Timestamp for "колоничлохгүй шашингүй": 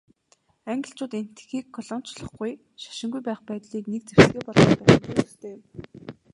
1.75-3.21